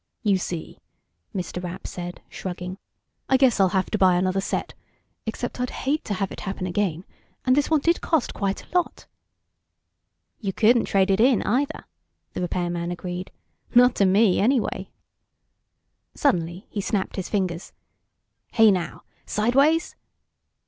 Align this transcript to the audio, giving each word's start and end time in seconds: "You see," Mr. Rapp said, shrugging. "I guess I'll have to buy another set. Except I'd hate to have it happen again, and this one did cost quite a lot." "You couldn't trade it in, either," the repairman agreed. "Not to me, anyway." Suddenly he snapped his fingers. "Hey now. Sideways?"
"You 0.23 0.39
see," 0.39 0.79
Mr. 1.35 1.63
Rapp 1.63 1.85
said, 1.85 2.23
shrugging. 2.27 2.79
"I 3.29 3.37
guess 3.37 3.59
I'll 3.59 3.69
have 3.69 3.91
to 3.91 3.99
buy 3.99 4.15
another 4.15 4.41
set. 4.41 4.73
Except 5.27 5.59
I'd 5.59 5.69
hate 5.69 6.03
to 6.05 6.15
have 6.15 6.31
it 6.31 6.39
happen 6.39 6.65
again, 6.65 7.05
and 7.45 7.55
this 7.55 7.69
one 7.69 7.81
did 7.81 8.01
cost 8.01 8.33
quite 8.33 8.63
a 8.65 8.75
lot." 8.75 9.05
"You 10.39 10.53
couldn't 10.53 10.85
trade 10.85 11.11
it 11.11 11.19
in, 11.19 11.43
either," 11.43 11.85
the 12.33 12.41
repairman 12.41 12.89
agreed. 12.91 13.29
"Not 13.75 13.93
to 13.97 14.05
me, 14.07 14.39
anyway." 14.39 14.89
Suddenly 16.15 16.65
he 16.71 16.81
snapped 16.81 17.15
his 17.15 17.29
fingers. 17.29 17.71
"Hey 18.53 18.71
now. 18.71 19.03
Sideways?" 19.27 19.95